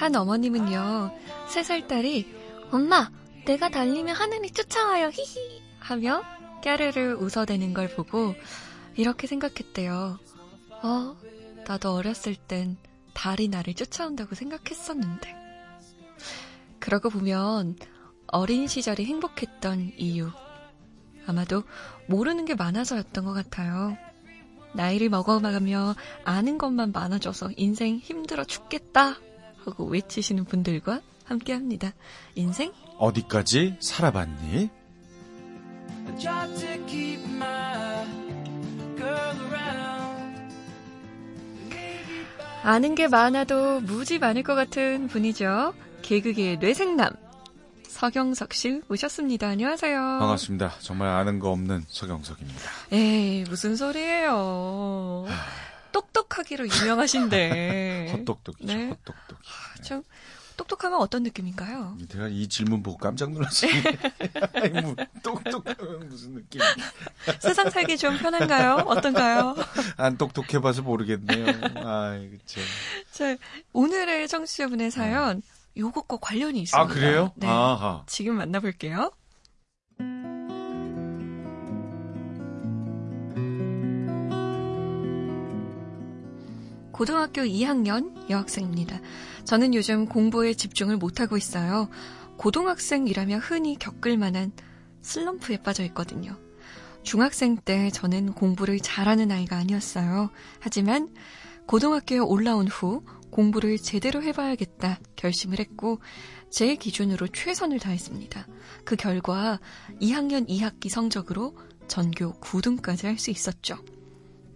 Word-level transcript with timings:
한 0.00 0.16
어머님은요, 0.16 1.12
세 1.48 1.62
살 1.62 1.86
딸이 1.86 2.26
엄마, 2.70 3.10
내가 3.44 3.68
달리면 3.68 4.16
하늘이 4.16 4.50
쫓아와요, 4.50 5.10
히히 5.12 5.60
하며 5.78 6.22
까르르 6.64 7.18
웃어대는 7.20 7.74
걸 7.74 7.88
보고 7.94 8.34
이렇게 8.96 9.26
생각했대요. 9.26 10.18
어, 10.82 11.16
나도 11.66 11.92
어렸을 11.92 12.34
땐 12.34 12.78
달이 13.12 13.48
나를 13.48 13.74
쫓아온다고 13.74 14.34
생각했었는데. 14.34 15.34
그러고 16.78 17.10
보면 17.10 17.76
어린 18.28 18.68
시절이 18.68 19.04
행복했던 19.04 19.92
이유. 19.98 20.30
아마도 21.26 21.62
모르는 22.08 22.46
게 22.46 22.54
많아서였던 22.54 23.26
것 23.26 23.34
같아요. 23.34 23.98
나이를 24.72 25.10
먹어가며 25.10 25.94
아는 26.24 26.56
것만 26.56 26.92
많아져서 26.92 27.50
인생 27.56 27.98
힘들어 27.98 28.44
죽겠다 28.44 29.16
하고 29.64 29.84
외치시는 29.86 30.44
분들과 30.44 31.00
함께 31.24 31.52
합니다. 31.52 31.92
인생 32.34 32.72
어디까지 32.98 33.76
살아봤니? 33.80 34.70
아는 42.62 42.94
게 42.94 43.08
많아도 43.08 43.80
무지 43.80 44.18
많을 44.18 44.42
것 44.42 44.54
같은 44.54 45.08
분이죠. 45.08 45.74
개그계의 46.02 46.58
뇌생남 46.58 47.10
서경석 47.88 48.54
씨 48.54 48.82
오셨습니다. 48.88 49.48
안녕하세요. 49.48 49.98
반갑습니다. 50.20 50.74
정말 50.80 51.08
아는 51.08 51.38
거 51.38 51.50
없는 51.50 51.84
서경석입니다. 51.88 52.60
에이 52.92 53.44
무슨 53.48 53.76
소리예요. 53.76 55.26
똑똑하기로 55.92 56.68
유명하신데. 56.68 58.12
헛똑똑이죠. 58.16 58.66
네. 58.66 58.88
헛똑똑이. 58.88 59.40
아, 59.40 59.82
좀 59.82 60.02
똑똑하면 60.56 61.00
어떤 61.00 61.22
느낌인가요? 61.22 61.96
내가 62.12 62.28
이 62.28 62.46
질문 62.46 62.82
보고 62.82 62.98
깜짝 62.98 63.30
놀랐어요. 63.32 63.70
뭐, 64.82 64.94
똑똑하면 65.22 66.08
무슨 66.08 66.34
느낌? 66.34 66.60
세상 67.40 67.70
살기 67.70 67.96
좀 67.96 68.18
편한가요? 68.18 68.84
어떤가요? 68.86 69.56
안 69.96 70.18
똑똑해봐서 70.18 70.82
모르겠네요. 70.82 71.46
아이, 71.76 72.28
그쵸. 72.28 72.60
자, 73.10 73.36
오늘의 73.72 74.28
청취자분의 74.28 74.90
사연 74.90 75.40
요것과 75.78 76.18
관련이 76.20 76.60
있습니다. 76.60 76.82
아, 76.82 76.86
그래요? 76.94 77.32
네. 77.36 77.46
아하. 77.46 78.02
지금 78.06 78.36
만나볼게요. 78.36 79.12
고등학교 87.00 87.40
2학년 87.40 88.28
여학생입니다. 88.28 89.00
저는 89.44 89.72
요즘 89.72 90.04
공부에 90.04 90.52
집중을 90.52 90.98
못하고 90.98 91.38
있어요. 91.38 91.88
고등학생이라면 92.36 93.40
흔히 93.40 93.78
겪을 93.78 94.18
만한 94.18 94.52
슬럼프에 95.00 95.62
빠져 95.62 95.82
있거든요. 95.84 96.38
중학생 97.02 97.56
때 97.56 97.88
저는 97.88 98.34
공부를 98.34 98.80
잘하는 98.80 99.32
아이가 99.32 99.56
아니었어요. 99.56 100.28
하지만 100.58 101.08
고등학교에 101.66 102.18
올라온 102.18 102.68
후 102.68 103.02
공부를 103.30 103.78
제대로 103.78 104.22
해봐야겠다 104.22 105.00
결심을 105.16 105.58
했고 105.58 106.00
제 106.50 106.76
기준으로 106.76 107.28
최선을 107.28 107.78
다했습니다. 107.78 108.46
그 108.84 108.96
결과 108.96 109.58
2학년 110.02 110.46
2학기 110.46 110.90
성적으로 110.90 111.56
전교 111.88 112.34
9등까지 112.40 113.04
할 113.04 113.18
수 113.18 113.30
있었죠. 113.30 113.78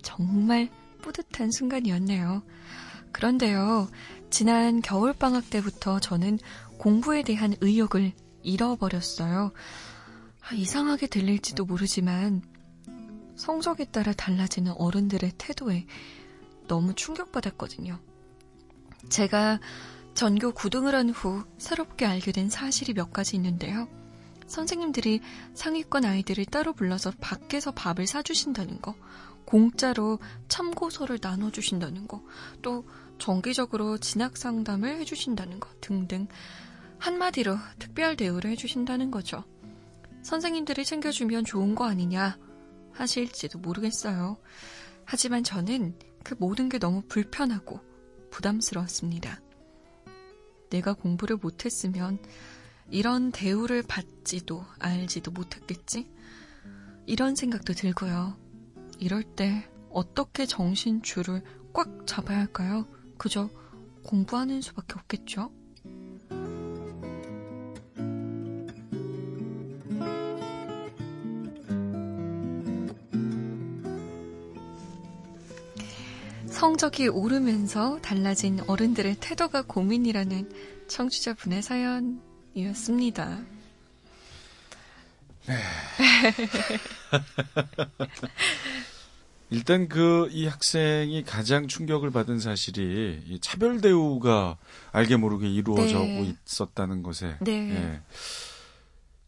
정말 0.03 0.69
뿌듯한 1.05 1.51
순간이었네요. 1.51 2.43
그런데요, 3.13 3.89
지난 4.31 4.81
겨울방학 4.81 5.51
때부터 5.51 6.01
저는 6.01 6.39
공부에 6.79 7.23
대한 7.23 7.55
의욕을 7.61 8.13
잃어버렸어요. 8.43 9.53
아, 10.41 10.55
이상하게 10.55 11.09
들릴지도 11.09 11.67
모르지만 11.67 12.43
성적에 13.37 13.85
따라 13.85 14.15
달라지는 14.15 14.73
어른들의 14.79 15.33
태도에 15.37 15.87
너무 16.69 16.95
충격받았거든요. 16.95 18.01
제가 19.11 19.61
전교 20.15 20.53
9등을 20.55 20.93
한 20.93 21.11
후 21.11 21.45
새롭게 21.59 22.07
알게 22.07 22.33
된 22.33 22.49
사실이 22.49 22.95
몇 22.95 23.13
가지 23.13 23.37
있는데요. 23.37 23.89
선생님들이 24.47 25.21
상위권 25.53 26.07
아이들을 26.07 26.47
따로 26.47 26.73
불러서 26.73 27.13
밖에서 27.21 27.73
밥을 27.73 28.07
사주신다는 28.07 28.81
거, 28.81 28.95
공짜로 29.45 30.19
참고서를 30.49 31.19
나눠주신다는 31.21 32.09
거, 32.09 32.23
또 32.63 32.85
정기적으로 33.19 33.99
진학 33.99 34.37
상담을 34.37 34.97
해주신다는 35.01 35.61
거 35.61 35.69
등등 35.81 36.27
한마디로 36.99 37.57
특별 37.79 38.17
대우를 38.17 38.51
해주신다는 38.51 39.11
거죠. 39.11 39.45
선생님들이 40.23 40.85
챙겨주면 40.85 41.45
좋은 41.45 41.75
거 41.75 41.85
아니냐 41.87 42.39
하실지도 42.93 43.59
모르겠어요. 43.59 44.39
하지만 45.05 45.45
저는 45.45 45.99
그 46.23 46.35
모든 46.39 46.69
게 46.69 46.79
너무 46.79 47.03
불편하고 47.03 47.81
부담스러웠습니다. 48.31 49.41
내가 50.71 50.95
공부를 50.95 51.37
못했으면 51.37 52.19
이런 52.91 53.31
대우를 53.33 53.83
받지도 53.83 54.65
알지도 54.79 55.31
못했겠지? 55.31 56.11
이런 57.07 57.37
생각도 57.37 57.75
들고요. 57.75 58.44
이럴 59.05 59.23
때 59.23 59.69
어떻게 59.91 60.47
정신줄을 60.47 61.43
꽉 61.75 62.07
잡아야 62.07 62.39
할까요? 62.39 62.87
그저 63.19 63.51
공부하는 64.03 64.63
수밖에 64.63 64.95
없겠죠? 64.99 65.53
성적이 76.47 77.09
오르면서 77.09 77.99
달라진 78.01 78.61
어른들의 78.67 79.17
태도가 79.21 79.65
고민이라는 79.67 80.87
청취자분의 80.89 81.63
사연이었습니다. 81.63 83.43
일단 89.51 89.89
그 89.89 90.29
이 90.31 90.47
학생이 90.47 91.23
가장 91.25 91.69
충격을 91.69 92.11
받은 92.11 92.41
사실이 92.41 93.25
이 93.27 93.39
차별 93.41 93.81
대우가 93.81 94.57
알게 94.93 95.17
모르게 95.17 95.49
이루어져 95.49 95.99
네. 96.01 96.35
있었다는 96.47 97.03
것에 97.03 97.37
네. 97.41 97.53
예. 97.53 98.01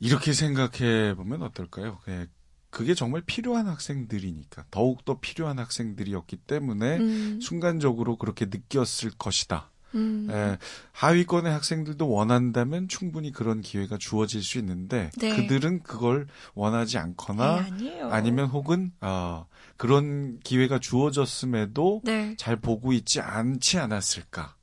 이렇게 0.00 0.32
생각해 0.32 1.14
보면 1.14 1.42
어떨까요? 1.42 1.98
예. 2.08 2.26
그게 2.70 2.94
정말 2.94 3.22
필요한 3.24 3.68
학생들이니까 3.68 4.66
더욱 4.70 5.04
더 5.04 5.18
필요한 5.20 5.58
학생들이었기 5.58 6.36
때문에 6.36 6.96
음, 6.98 7.40
순간적으로 7.40 8.16
그렇게 8.16 8.46
느꼈을 8.46 9.12
것이다. 9.16 9.70
음, 9.96 10.28
예, 10.30 10.58
하위권의 10.92 11.52
학생들도 11.52 12.08
원한다면 12.08 12.86
충분히 12.88 13.32
그런 13.32 13.60
기회가 13.60 13.96
주어질 13.98 14.42
수 14.42 14.58
있는데 14.58 15.10
네. 15.16 15.30
그들은 15.30 15.82
그걸 15.82 16.26
원하지 16.54 16.98
않거나 16.98 17.66
네. 17.78 18.00
아니면 18.10 18.46
혹은 18.48 18.92
아, 19.00 19.46
그런 19.76 20.38
기회가 20.40 20.78
주어졌음에도 20.78 22.02
네. 22.04 22.34
잘 22.36 22.56
보고 22.56 22.92
있지 22.92 23.20
않지 23.20 23.78
않았을까? 23.78 24.54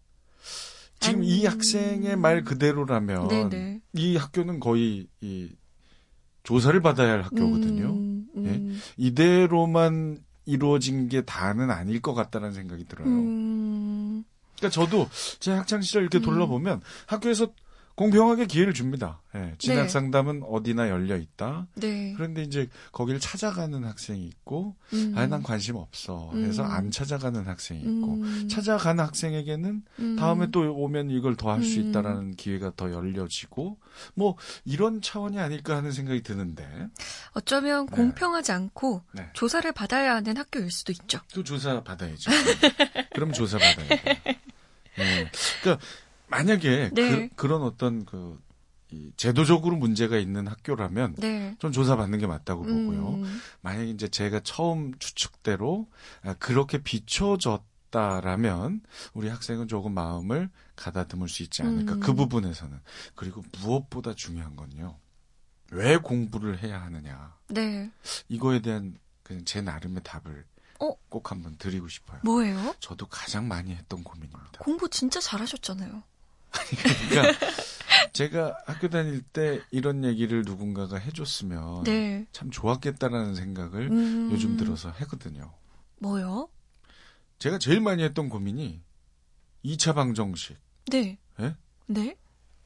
지금 0.99 1.19
안- 1.19 1.23
이 1.25 1.45
학생의 1.45 2.15
말 2.15 2.43
그대로라면 2.43 3.27
네네. 3.27 3.81
이 3.93 4.15
학교는 4.15 4.59
거의 4.59 5.07
이 5.21 5.49
조사를 6.43 6.79
받아야 6.81 7.11
할 7.13 7.21
학교거든요. 7.23 7.85
음, 7.89 8.27
음, 8.35 8.79
이대로만 8.97 10.17
이루어진 10.45 11.07
게 11.07 11.21
다는 11.21 11.71
아닐 11.71 12.01
것 12.01 12.13
같다는 12.13 12.51
생각이 12.53 12.85
들어요. 12.85 13.07
음, 13.07 13.62
그러니까 14.63 14.69
저도 14.69 15.09
제 15.39 15.51
학창 15.51 15.81
시절 15.81 16.03
이렇게 16.03 16.19
음. 16.19 16.23
돌아보면 16.23 16.81
학교에서 17.07 17.47
공평하게 17.95 18.47
기회를 18.47 18.73
줍니다. 18.73 19.21
예, 19.35 19.53
진학 19.59 19.83
네. 19.83 19.87
상담은 19.87 20.41
어디나 20.43 20.89
열려 20.89 21.15
있다. 21.15 21.67
네. 21.75 22.13
그런데 22.15 22.41
이제 22.41 22.67
거기를 22.91 23.19
찾아가는 23.19 23.83
학생이 23.83 24.25
있고, 24.25 24.75
음, 24.93 25.13
아, 25.15 25.27
난 25.27 25.43
관심 25.43 25.75
없어. 25.75 26.31
해서 26.33 26.63
음. 26.63 26.71
안 26.71 26.91
찾아가는 26.91 27.45
학생이 27.45 27.81
있고, 27.81 28.13
음, 28.13 28.47
찾아가는 28.49 29.03
학생에게는 29.03 29.83
음, 29.99 30.15
다음에 30.15 30.47
또 30.51 30.61
오면 30.75 31.11
이걸 31.11 31.35
더 31.35 31.51
할수 31.51 31.79
음. 31.79 31.89
있다라는 31.89 32.35
기회가 32.35 32.71
더 32.75 32.91
열려지고, 32.91 33.77
뭐 34.15 34.37
이런 34.65 34.99
차원이 35.01 35.39
아닐까 35.39 35.77
하는 35.77 35.91
생각이 35.91 36.23
드는데, 36.23 36.67
어쩌면 37.33 37.85
네. 37.85 37.95
공평하지 37.95 38.51
않고 38.53 39.03
네. 39.13 39.29
조사를 39.33 39.71
받아야 39.71 40.15
하는 40.15 40.35
학교일 40.35 40.71
수도 40.71 40.91
있죠. 40.93 41.19
또 41.31 41.43
조사 41.43 41.83
받아야죠. 41.83 42.31
그럼 43.13 43.33
조사 43.33 43.59
받아야 43.59 43.87
돼 43.87 44.21
요. 44.99 45.03
예. 45.03 45.31
그러니까 45.61 45.85
만약에 46.27 46.91
네. 46.93 47.29
그, 47.35 47.45
런 47.47 47.61
어떤 47.61 48.05
그이 48.05 49.13
제도적으로 49.17 49.75
문제가 49.75 50.17
있는 50.17 50.47
학교라면 50.47 51.15
네. 51.17 51.55
좀 51.59 51.71
조사 51.71 51.95
받는 51.95 52.19
게 52.19 52.27
맞다고 52.27 52.63
보고요. 52.63 53.15
음, 53.15 53.41
만약에 53.61 53.89
이제 53.89 54.07
제가 54.07 54.39
처음 54.41 54.97
추측대로 54.97 55.87
아, 56.23 56.33
그렇게 56.35 56.79
비춰졌던 56.79 57.73
했다라면 57.93 58.81
우리 59.13 59.29
학생은 59.29 59.67
조금 59.67 59.93
마음을 59.93 60.49
가다듬을 60.75 61.29
수 61.29 61.43
있지 61.43 61.61
않을까. 61.61 61.93
음. 61.93 61.99
그 61.99 62.13
부분에서는. 62.13 62.79
그리고 63.15 63.43
무엇보다 63.61 64.15
중요한 64.15 64.55
건요. 64.55 64.97
왜 65.71 65.97
공부를 65.97 66.61
해야 66.61 66.81
하느냐. 66.81 67.37
네. 67.47 67.89
이거에 68.27 68.61
대한 68.61 68.97
그냥 69.21 69.45
제 69.45 69.61
나름의 69.61 70.01
답을 70.03 70.45
어? 70.45 70.52
꼭 71.13 71.29
한번 71.29 71.55
드리고 71.59 71.89
싶어요. 71.89 72.19
뭐예요? 72.23 72.73
저도 72.79 73.05
가장 73.05 73.47
많이 73.47 73.75
했던 73.75 74.03
고민입니다. 74.03 74.57
공부 74.57 74.89
진짜 74.89 75.19
잘하셨잖아요. 75.19 76.01
그러니까 76.51 77.47
제가 78.13 78.57
학교 78.65 78.89
다닐 78.89 79.21
때 79.21 79.61
이런 79.69 80.03
얘기를 80.05 80.41
누군가가 80.41 80.97
해줬으면 80.97 81.83
네. 81.83 82.25
참 82.31 82.49
좋았겠다라는 82.49 83.35
생각을 83.35 83.91
음. 83.91 84.31
요즘 84.31 84.57
들어서 84.57 84.89
하거든요. 84.89 85.53
뭐요? 85.99 86.49
제가 87.37 87.59
제일 87.59 87.79
많이 87.79 88.01
했던 88.01 88.27
고민이 88.27 88.81
2차 89.65 89.93
방정식, 89.93 90.57
네. 90.87 91.19
예? 91.39 91.55
네? 91.85 92.17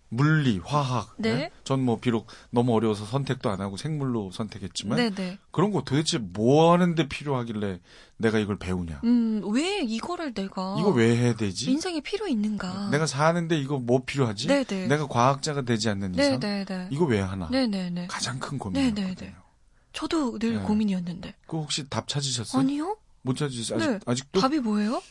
물리, 0.09 0.59
화학. 0.63 1.13
네. 1.17 1.51
전뭐 1.63 1.99
비록 1.99 2.27
너무 2.49 2.73
어려워서 2.73 3.05
선택도 3.05 3.49
안 3.49 3.59
하고 3.59 3.75
생물로 3.77 4.31
선택했지만 4.31 4.97
네네. 4.97 5.37
그런 5.51 5.71
거 5.71 5.83
도대체 5.83 6.17
뭐 6.17 6.71
하는데 6.71 7.07
필요하길래 7.07 7.79
내가 8.17 8.39
이걸 8.39 8.57
배우냐? 8.57 9.01
음, 9.03 9.41
왜 9.51 9.79
이거를 9.81 10.33
내가. 10.33 10.75
이거 10.79 10.89
왜 10.91 11.15
해야 11.17 11.35
되지? 11.35 11.69
인생에 11.71 12.01
필요 12.01 12.27
있는가? 12.27 12.89
내가 12.91 13.05
사는데 13.05 13.59
이거 13.59 13.79
뭐 13.79 14.03
필요하지? 14.05 14.47
네네. 14.47 14.87
내가 14.87 15.07
과학자가 15.07 15.63
되지 15.63 15.89
않는 15.89 16.15
이상 16.15 16.39
네네네. 16.39 16.87
이거 16.91 17.05
왜 17.05 17.19
하나? 17.19 17.49
네네네. 17.49 18.07
가장 18.07 18.39
큰 18.39 18.57
네네네. 18.57 18.91
고민이었거든요. 18.93 19.47
저도 19.93 20.39
늘 20.39 20.57
네. 20.57 20.61
고민이었는데. 20.63 21.35
그 21.47 21.57
혹시 21.57 21.89
답 21.89 22.07
찾으셨어요? 22.07 22.61
아니요? 22.61 22.97
못 23.23 23.35
찾으셨어요? 23.35 23.77
아직, 23.77 23.89
네. 23.91 23.99
아직도? 24.05 24.39
답이 24.39 24.59
뭐예요? 24.59 25.01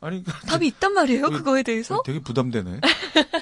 아니, 0.00 0.22
그- 0.22 0.30
답이 0.46 0.66
있단 0.68 0.92
말이에요? 0.92 1.22
그- 1.30 1.38
그거에 1.38 1.62
대해서? 1.62 2.02
되게 2.04 2.20
부담되네. 2.20 2.80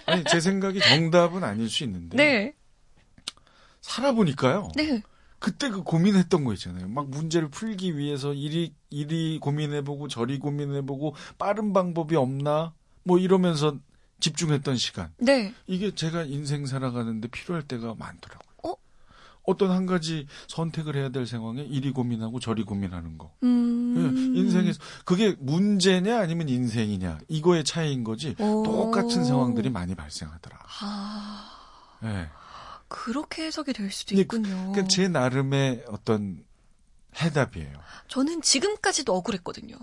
아니, 0.06 0.25
제 0.25 0.41
생각이 0.41 0.81
정답은 0.81 1.43
아닐 1.45 1.69
수 1.69 1.85
있는데. 1.85 2.17
네. 2.17 2.55
살아보니까요. 3.81 4.69
네. 4.77 5.03
그때 5.39 5.69
그 5.69 5.83
고민했던 5.83 6.45
거 6.45 6.55
있잖아요. 6.55 6.89
막 6.89 7.11
문제를 7.11 7.49
풀기 7.51 7.99
위해서 7.99 8.33
이리, 8.33 8.73
이리 8.89 9.39
고민해보고 9.41 10.09
저리 10.09 10.39
고민해보고 10.39 11.15
빠른 11.39 11.73
방법이 11.75 12.17
없나? 12.17 12.73
뭐 13.03 13.19
이러면서 13.19 13.77
집중했던 14.21 14.77
시간. 14.79 15.12
네. 15.19 15.53
이게 15.67 15.95
제가 15.95 16.23
인생 16.23 16.65
살아가는데 16.65 17.29
필요할 17.29 17.62
때가 17.65 17.95
많더라고요. 17.99 18.54
어? 19.46 19.52
어떤 19.52 19.70
한 19.70 19.87
가지 19.87 20.26
선택을 20.49 20.96
해야 20.96 21.11
될 21.11 21.26
상황에 21.26 21.62
이리 21.62 21.93
고민하고 21.93 22.41
저리 22.41 22.64
고민하는 22.64 23.19
거. 23.19 23.32
음. 23.43 23.94
예, 23.96 24.41
인생에서 24.41 24.81
그게 25.05 25.37
문제냐 25.38 26.19
아니면 26.19 26.49
인생이냐 26.49 27.20
이거의 27.29 27.64
차이인 27.64 28.05
거지 28.05 28.35
오. 28.38 28.62
똑같은 28.64 29.25
상황들이 29.25 29.70
많이 29.70 29.94
발생하더라. 29.94 30.58
아, 30.81 31.50
예. 32.05 32.29
그렇게 32.88 33.44
해석이 33.44 33.73
될 33.73 33.91
수도 33.91 34.14
네, 34.14 34.23
있군요. 34.23 34.49
그러니까 34.73 34.88
제 34.88 35.08
나름의 35.08 35.85
어떤 35.88 36.44
해답이에요. 37.17 37.73
저는 38.08 38.43
지금까지도 38.43 39.14
억울했거든요. 39.14 39.76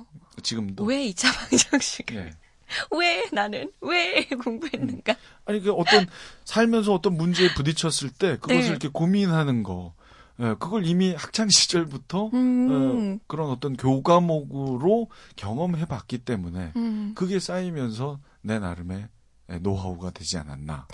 지금도. 0.43 0.83
왜 0.83 1.09
2차 1.11 1.27
방정식을? 1.49 2.15
예. 2.15 2.50
왜 2.91 3.25
나는? 3.31 3.71
왜 3.81 4.25
공부했는가? 4.43 5.15
아니 5.45 5.61
그 5.61 5.71
어떤 5.71 6.07
살면서 6.45 6.93
어떤 6.93 7.15
문제에 7.15 7.53
부딪혔을 7.53 8.11
때 8.11 8.37
그것을 8.37 8.61
네. 8.61 8.67
이렇게 8.67 8.87
고민하는 8.87 9.63
거, 9.63 9.93
예, 10.39 10.55
그걸 10.59 10.85
이미 10.85 11.13
학창 11.13 11.49
시절부터 11.49 12.29
음. 12.33 13.19
어, 13.19 13.25
그런 13.27 13.49
어떤 13.49 13.75
교과목으로 13.75 15.09
경험해 15.35 15.85
봤기 15.85 16.19
때문에 16.19 16.73
음. 16.75 17.13
그게 17.15 17.39
쌓이면서 17.39 18.19
내 18.41 18.59
나름의 18.59 19.07
예, 19.51 19.59
노하우가 19.59 20.11
되지 20.11 20.37
않았나. 20.37 20.87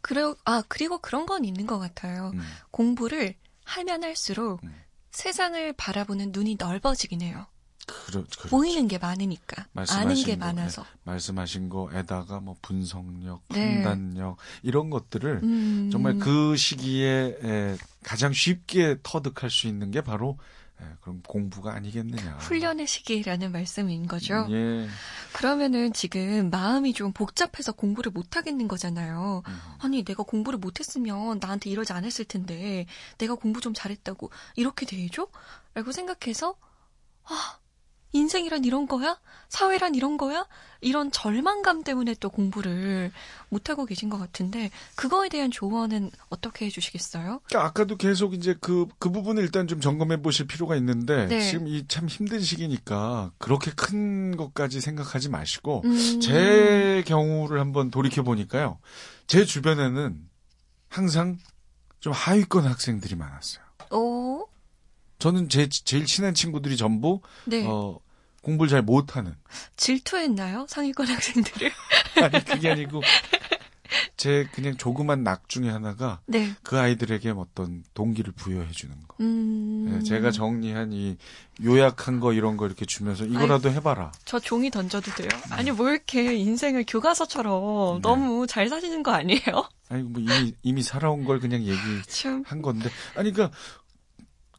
그래, 0.00 0.34
아, 0.44 0.62
그리고 0.68 0.98
그런 0.98 1.26
건 1.26 1.44
있는 1.44 1.66
것 1.66 1.78
같아요. 1.78 2.32
음. 2.34 2.40
공부를 2.70 3.34
하면 3.64 4.04
할수록 4.04 4.62
음. 4.64 4.74
세상을 5.10 5.72
바라보는 5.74 6.30
눈이 6.32 6.56
넓어지긴 6.58 7.22
해요. 7.22 7.46
그러, 8.06 8.24
그렇죠. 8.24 8.48
보이는 8.48 8.88
게 8.88 8.98
많으니까. 8.98 9.66
아는 9.74 10.14
게 10.14 10.36
거, 10.36 10.46
많아서. 10.46 10.84
말씀하신 11.04 11.68
거에다가 11.68 12.40
뭐 12.40 12.56
분석력, 12.62 13.42
네. 13.48 13.82
판단력 13.82 14.36
이런 14.62 14.90
것들을 14.90 15.40
음. 15.42 15.90
정말 15.90 16.18
그 16.18 16.56
시기에 16.56 17.38
에, 17.42 17.76
가장 18.02 18.32
쉽게 18.32 18.96
터득할 19.02 19.50
수 19.50 19.66
있는 19.66 19.90
게 19.90 20.00
바로 20.00 20.38
에, 20.80 20.84
그럼 21.00 21.22
공부가 21.26 21.74
아니겠느냐. 21.74 22.38
훈련의 22.38 22.86
시기라는 22.86 23.52
말씀인 23.52 24.06
거죠. 24.06 24.46
예. 24.50 24.88
그러면은 25.32 25.92
지금 25.92 26.50
마음이 26.50 26.92
좀 26.92 27.12
복잡해서 27.12 27.72
공부를 27.72 28.10
못 28.12 28.36
하겠는 28.36 28.66
거잖아요. 28.68 29.42
음. 29.46 29.58
아니, 29.78 30.02
내가 30.04 30.22
공부를 30.22 30.58
못 30.58 30.80
했으면 30.80 31.38
나한테 31.40 31.70
이러지 31.70 31.92
않았을 31.92 32.24
텐데, 32.24 32.86
내가 33.18 33.34
공부 33.34 33.60
좀 33.60 33.74
잘했다고 33.74 34.30
이렇게 34.56 34.86
대해줘? 34.86 35.28
라고 35.74 35.92
생각해서, 35.92 36.56
아, 37.24 37.58
인생이란 38.12 38.64
이런 38.64 38.86
거야? 38.86 39.18
사회란 39.48 39.94
이런 39.94 40.16
거야? 40.16 40.46
이런 40.80 41.10
절망감 41.10 41.82
때문에 41.82 42.14
또 42.20 42.28
공부를 42.30 43.10
못하고 43.48 43.84
계신 43.86 44.08
것 44.10 44.18
같은데, 44.18 44.70
그거에 44.96 45.28
대한 45.28 45.50
조언은 45.50 46.10
어떻게 46.30 46.66
해주시겠어요? 46.66 47.40
그러니까 47.44 47.64
아까도 47.68 47.96
계속 47.96 48.34
이제 48.34 48.54
그, 48.60 48.86
그 48.98 49.10
부분을 49.10 49.42
일단 49.42 49.66
좀 49.68 49.80
점검해 49.80 50.22
보실 50.22 50.46
필요가 50.46 50.76
있는데, 50.76 51.26
네. 51.26 51.40
지금 51.40 51.66
이 51.68 51.84
참 51.88 52.08
힘든 52.08 52.40
시기니까 52.40 53.32
그렇게 53.38 53.70
큰 53.72 54.36
것까지 54.36 54.80
생각하지 54.80 55.28
마시고, 55.28 55.82
음, 55.84 56.20
제 56.20 57.02
경우를 57.06 57.60
한번 57.60 57.90
돌이켜 57.90 58.22
보니까요. 58.22 58.78
제 59.26 59.44
주변에는 59.44 60.28
항상 60.88 61.38
좀 62.00 62.12
하위권 62.12 62.64
학생들이 62.66 63.14
많았어요. 63.14 63.62
오, 63.90 64.46
저는 65.22 65.48
제 65.48 65.68
제일 65.68 66.04
친한 66.04 66.34
친구들이 66.34 66.76
전부 66.76 67.20
네. 67.44 67.64
어 67.64 68.00
공부를 68.42 68.68
잘 68.68 68.82
못하는 68.82 69.36
질투했나요? 69.76 70.66
상위권 70.68 71.06
학생들을? 71.06 71.70
아니 72.24 72.44
그게 72.44 72.70
아니고 72.72 73.02
제 74.16 74.48
그냥 74.52 74.76
조그만 74.76 75.22
낙 75.22 75.48
중에 75.48 75.68
하나가 75.68 76.20
네. 76.26 76.52
그 76.64 76.76
아이들에게 76.76 77.30
어떤 77.36 77.84
동기를 77.94 78.32
부여해 78.32 78.72
주는 78.72 78.96
거. 79.06 79.16
음. 79.20 79.94
예, 79.94 80.02
제가 80.02 80.32
정리한 80.32 80.92
이 80.92 81.16
요약한 81.62 82.18
거 82.18 82.32
이런 82.32 82.56
거 82.56 82.66
이렇게 82.66 82.84
주면서 82.84 83.24
이거라도 83.24 83.70
해봐라. 83.70 84.10
저 84.24 84.40
종이 84.40 84.70
던져도 84.70 85.12
돼요? 85.12 85.28
아니, 85.50 85.70
뭐 85.70 85.88
이렇게 85.90 86.34
인생을 86.34 86.84
교과서처럼 86.88 87.96
네. 87.96 88.02
너무 88.02 88.46
잘 88.48 88.68
사시는 88.68 89.04
거 89.04 89.12
아니에요? 89.12 89.68
아니 89.88 90.02
뭐 90.04 90.22
이미 90.22 90.54
이미 90.62 90.82
살아온 90.82 91.24
걸 91.24 91.38
그냥 91.38 91.60
얘기한 91.62 92.02
참. 92.08 92.62
건데 92.62 92.88
아니 93.14 93.30
그러니까 93.30 93.54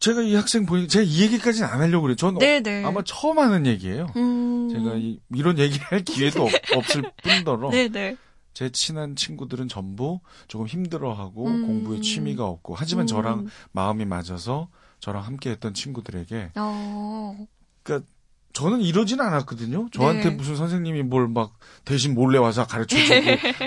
제가 0.03 0.21
이 0.21 0.35
학생 0.35 0.65
보니 0.65 0.89
제가 0.89 1.05
이 1.07 1.21
얘기까지는 1.21 1.65
안 1.65 1.79
하려고 1.79 2.01
그래요. 2.01 2.17
전 2.17 2.37
네네. 2.37 2.83
아마 2.83 3.01
처음 3.05 3.39
하는 3.39 3.65
얘기예요. 3.65 4.07
음. 4.17 4.67
제가 4.69 4.95
이, 4.95 5.21
이런 5.33 5.57
얘기를 5.57 5.81
할 5.87 6.03
기회도 6.03 6.43
없, 6.43 6.51
없을 6.75 7.03
뿐더러 7.23 7.69
네네. 7.69 8.17
제 8.53 8.69
친한 8.69 9.15
친구들은 9.15 9.69
전부 9.69 10.19
조금 10.49 10.67
힘들어하고 10.67 11.47
음. 11.47 11.65
공부에 11.65 12.01
취미가 12.01 12.43
없고 12.45 12.75
하지만 12.75 13.05
음. 13.05 13.07
저랑 13.07 13.47
마음이 13.71 14.03
맞아서 14.03 14.67
저랑 14.99 15.23
함께했던 15.23 15.73
친구들에게 15.73 16.51
어. 16.55 17.47
그러니까 17.83 18.05
저는 18.51 18.81
이러진 18.81 19.21
않았거든요. 19.21 19.87
저한테 19.93 20.31
네. 20.31 20.35
무슨 20.35 20.57
선생님이 20.57 21.03
뭘 21.03 21.29
막 21.29 21.57
대신 21.85 22.13
몰래 22.13 22.39
와서 22.39 22.67
가르쳐주고 22.67 23.21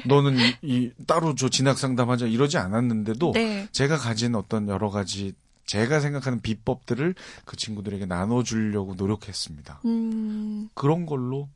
너는 0.05 0.37
이, 0.37 0.55
이 0.61 0.91
따로 1.07 1.35
저 1.35 1.49
진학 1.49 1.79
상담하자 1.79 2.27
이러지 2.27 2.59
않았는데도 2.59 3.33
네. 3.33 3.69
제가 3.73 3.97
가진 3.97 4.35
어떤 4.35 4.69
여러 4.69 4.91
가지 4.91 5.33
제가 5.67 6.01
생각하는 6.01 6.41
비법들을 6.41 7.15
그 7.45 7.57
친구들에게 7.57 8.07
나눠주려고 8.07 8.95
노력했습니다. 8.95 9.81
음. 9.85 10.69
그런 10.75 11.07
걸로 11.07 11.49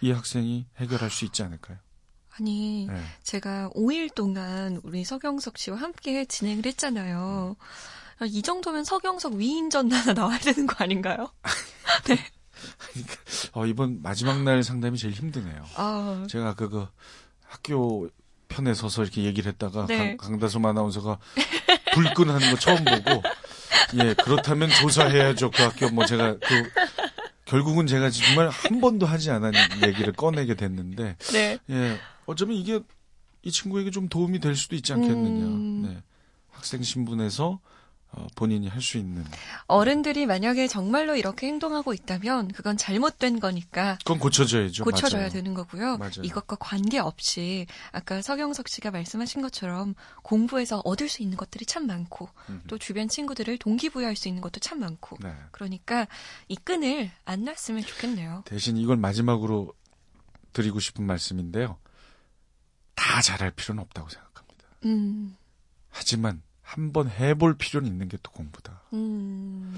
이 0.00 0.10
학생이 0.10 0.66
해결할 0.78 1.10
수 1.10 1.24
있지 1.24 1.42
않을까요? 1.42 1.78
아니, 2.38 2.86
네. 2.86 3.02
제가 3.22 3.70
5일 3.74 4.14
동안 4.14 4.80
우리 4.82 5.04
서경석 5.04 5.58
씨와 5.58 5.78
함께 5.78 6.24
진행을 6.24 6.66
했잖아요. 6.66 7.56
아, 8.18 8.24
이 8.26 8.42
정도면 8.42 8.84
서경석 8.84 9.34
위인전 9.34 9.92
하나 9.92 10.12
나와야 10.12 10.38
되는 10.38 10.66
거 10.66 10.82
아닌가요? 10.82 11.30
어, 13.52 13.66
이번 13.66 14.02
마지막 14.02 14.42
날 14.42 14.62
상담이 14.62 14.98
제일 14.98 15.14
힘드네요. 15.14 15.64
아, 15.76 16.26
제가 16.28 16.54
그, 16.54 16.68
그 16.68 16.86
학교 17.46 18.08
편에 18.48 18.74
서서 18.74 19.02
이렇게 19.02 19.24
얘기를 19.24 19.50
했다가 19.52 19.86
네. 19.86 20.16
강, 20.16 20.38
다솜 20.38 20.64
아나운서가 20.64 21.18
불끈하는 21.96 22.50
거 22.50 22.58
처음 22.58 22.84
보고. 22.84 23.22
예 24.02 24.14
그렇다면 24.14 24.68
조사해야죠. 24.70 25.50
그 25.50 25.62
학교 25.62 25.88
뭐 25.88 26.04
제가 26.04 26.36
그 26.38 26.70
결국은 27.46 27.86
제가 27.86 28.10
정말 28.10 28.48
한 28.48 28.80
번도 28.80 29.06
하지 29.06 29.30
않은 29.30 29.52
얘기를 29.86 30.12
꺼내게 30.12 30.54
됐는데. 30.54 31.16
네. 31.32 31.58
예 31.70 31.98
어쩌면 32.26 32.56
이게 32.56 32.80
이 33.42 33.50
친구에게 33.50 33.90
좀 33.90 34.08
도움이 34.08 34.40
될 34.40 34.56
수도 34.56 34.76
있지 34.76 34.92
않겠느냐. 34.92 35.46
음. 35.46 35.82
네. 35.82 36.02
학생 36.50 36.82
신분에서 36.82 37.48
어, 37.48 37.60
본인이 38.34 38.68
할 38.68 38.80
수 38.82 38.98
있는 38.98 39.24
어른들이 39.66 40.26
만약에 40.26 40.68
정말로 40.68 41.16
이렇게 41.16 41.46
행동하고 41.48 41.92
있다면 41.92 42.48
그건 42.52 42.76
잘못된 42.76 43.40
거니까 43.40 43.98
그건 44.04 44.18
고쳐져야죠. 44.18 44.84
고쳐져야 44.84 45.22
맞아요. 45.22 45.32
되는 45.32 45.54
거고요. 45.54 45.96
맞아요. 45.98 46.22
이것과 46.22 46.56
관계없이 46.60 47.66
아까 47.92 48.22
서경석 48.22 48.68
씨가 48.68 48.90
말씀하신 48.90 49.42
것처럼 49.42 49.94
공부에서 50.22 50.80
얻을 50.84 51.08
수 51.08 51.22
있는 51.22 51.36
것들이 51.36 51.66
참 51.66 51.86
많고 51.86 52.28
음흠. 52.48 52.60
또 52.68 52.78
주변 52.78 53.08
친구들을 53.08 53.58
동기부여할 53.58 54.14
수 54.16 54.28
있는 54.28 54.40
것도 54.42 54.60
참 54.60 54.78
많고 54.80 55.16
네. 55.20 55.34
그러니까 55.50 56.06
이 56.48 56.56
끈을 56.56 57.10
안 57.24 57.44
놨으면 57.44 57.82
좋겠네요. 57.82 58.42
대신 58.46 58.76
이걸 58.76 58.96
마지막으로 58.96 59.72
드리고 60.52 60.80
싶은 60.80 61.04
말씀인데요. 61.04 61.76
다 62.94 63.20
잘할 63.20 63.50
필요는 63.50 63.82
없다고 63.82 64.08
생각합니다. 64.08 64.64
음, 64.84 65.36
하지만 65.90 66.42
한번 66.66 67.08
해볼 67.08 67.56
필요는 67.58 67.88
있는 67.88 68.08
게 68.08 68.18
또 68.22 68.30
공부다. 68.32 68.82
음. 68.92 69.76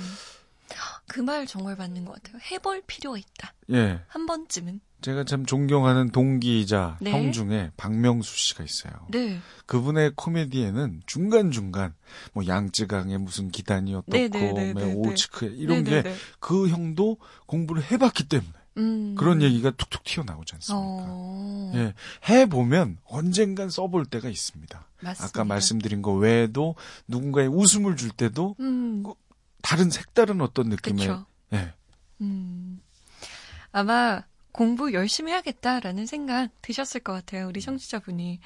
그 1.07 1.21
말 1.23 1.47
정말 1.47 1.75
맞는 1.76 2.04
것 2.04 2.12
같아요. 2.23 2.38
해볼 2.50 2.83
필요가 2.87 3.16
있다. 3.18 3.54
예. 3.73 4.00
한 4.09 4.26
번쯤은. 4.26 4.80
제가 5.00 5.25
참 5.25 5.47
존경하는 5.47 6.11
동기이자 6.11 6.99
네. 7.00 7.12
형 7.12 7.33
중에 7.33 7.71
박명수 7.76 8.37
씨가 8.37 8.64
있어요. 8.64 8.92
네. 9.11 9.38
그분의 9.66 10.12
코미디에는 10.16 11.02
중간중간 11.07 11.95
뭐 12.33 12.47
양쯔강의 12.47 13.16
무슨 13.18 13.49
기단이 13.50 13.95
어떻고 13.95 14.12
네, 14.12 14.28
네, 14.28 14.52
네, 14.52 14.73
뭐 14.73 14.83
네, 14.83 14.87
네. 14.87 14.95
오츠크 14.95 15.47
이런 15.57 15.85
게 15.85 16.02
네. 16.02 16.14
그 16.40 16.68
형도 16.68 17.16
공부를 17.47 17.83
해봤기 17.90 18.28
때문에 18.28 18.52
음. 18.77 19.15
그런 19.17 19.43
얘기가 19.43 19.71
툭툭 19.73 20.05
튀어나오지 20.05 20.55
않습니까? 20.55 21.05
어. 21.09 21.73
예, 21.75 21.95
해보면 22.29 22.99
언젠간 23.05 23.71
써볼 23.71 24.07
때가 24.07 24.29
있습니다. 24.29 24.87
맞습니다. 25.01 25.25
아까 25.25 25.45
말씀드린 25.45 26.03
거 26.03 26.13
외에도 26.13 26.75
누군가의 27.07 27.49
웃음을 27.49 27.97
줄 27.97 28.11
때도 28.11 28.57
음. 28.61 29.05
다른 29.63 29.91
색다른 29.91 30.41
어떤 30.41 30.69
느낌의 30.69 31.07
그쵸. 31.07 31.27
예, 31.53 31.73
음. 32.21 32.81
아마 33.73 34.23
공부 34.53 34.93
열심히 34.93 35.33
해야겠다라는 35.33 36.07
생각 36.07 36.51
드셨을 36.63 37.01
것 37.01 37.13
같아요. 37.13 37.47
우리 37.47 37.61
청취자분이. 37.61 38.41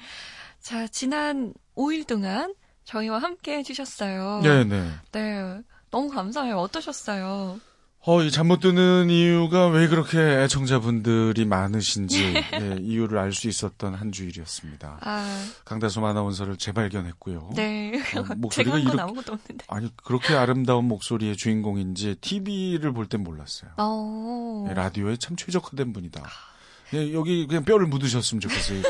자, 0.59 0.87
지난 0.87 1.53
5일 1.75 2.05
동안 2.07 2.53
저희와 2.85 3.19
함께 3.19 3.57
해주셨어요. 3.57 4.41
네, 4.43 4.63
네. 4.63 4.89
네. 5.11 5.61
너무 5.89 6.09
감사해요. 6.09 6.57
어떠셨어요? 6.57 7.59
어, 8.05 8.21
이 8.21 8.31
잠못 8.31 8.59
드는 8.59 9.09
이유가 9.09 9.67
왜 9.67 9.87
그렇게 9.87 10.19
애청자분들이 10.19 11.45
많으신지 11.45 12.33
예, 12.35 12.77
이유를 12.81 13.17
알 13.17 13.31
수 13.31 13.47
있었던 13.47 13.95
한 13.95 14.11
주일이었습니다. 14.11 14.97
아, 15.01 15.45
강다솜 15.63 16.03
아나운서를 16.03 16.57
재발견했고요. 16.57 17.51
네. 17.55 17.93
어, 18.17 18.25
목소리가 18.35 18.77
이렇게. 18.77 18.97
아니 19.69 19.89
그렇게 20.03 20.35
아름다운 20.35 20.85
목소리의 20.89 21.37
주인공인지 21.37 22.15
TV를 22.19 22.91
볼 22.91 23.07
땐 23.07 23.23
몰랐어요. 23.23 23.71
어. 23.77 24.65
예, 24.69 24.73
라디오에 24.73 25.15
참 25.15 25.37
최적화된 25.37 25.93
분이다. 25.93 26.23
예, 26.95 27.13
여기 27.13 27.47
그냥 27.47 27.63
뼈를 27.63 27.87
묻으셨으면 27.87 28.41
좋겠어요. 28.41 28.81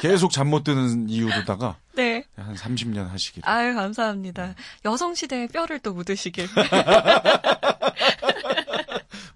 계속 0.00 0.30
잠 0.30 0.48
못 0.48 0.62
드는 0.64 1.08
이유로다가 1.10 1.76
네. 1.94 2.24
한 2.36 2.54
30년 2.54 3.08
하시길. 3.08 3.42
아유, 3.44 3.74
감사합니다. 3.74 4.54
여성 4.84 5.14
시대의 5.14 5.48
뼈를 5.48 5.80
또 5.80 5.92
묻으시길. 5.92 6.48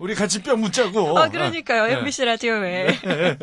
우리 0.04 0.14
같이 0.14 0.42
뼈 0.42 0.54
묻자고. 0.54 1.18
아, 1.18 1.30
그러니까요. 1.30 1.86
네. 1.86 1.94
MBC 1.94 2.26
라디오에. 2.26 2.88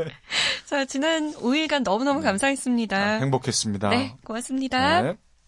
자, 0.65 0.85
지난 0.85 1.33
5일간 1.33 1.81
너무너무 1.81 2.21
감사했습니다. 2.21 2.95
아, 2.95 3.17
행복했습니다. 3.17 3.89
네, 3.89 4.15
고맙습니다. 4.23 5.01
네. 5.01 5.13